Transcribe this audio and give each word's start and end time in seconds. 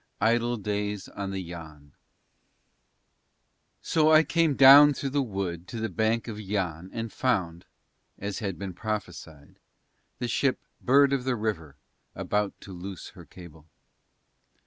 IDLE 0.19 0.57
DAYS 0.57 1.09
ON 1.09 1.29
THE 1.29 1.43
YANN 1.43 1.91
So 3.83 4.11
I 4.11 4.23
came 4.23 4.55
down 4.55 4.95
through 4.95 5.11
the 5.11 5.21
wood 5.21 5.67
to 5.67 5.79
the 5.79 5.89
bank 5.89 6.27
of 6.27 6.39
Yann 6.39 6.89
and 6.91 7.13
found, 7.13 7.65
as 8.17 8.39
had 8.39 8.57
been 8.57 8.73
prophesied, 8.73 9.59
the 10.17 10.27
ship 10.27 10.57
Bird 10.81 11.13
of 11.13 11.23
the 11.23 11.35
River 11.35 11.75
about 12.15 12.59
to 12.61 12.73
loose 12.73 13.09
her 13.09 13.25
cable. 13.25 13.67